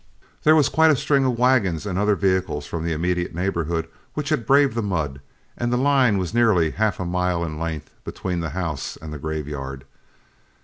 [0.41, 4.29] There was quite a string of wagons and other vehicles from the immediate neighborhood which
[4.29, 5.21] had braved the mud,
[5.55, 9.19] and the line was nearly half a mile in length between the house and the
[9.19, 9.85] graveyard.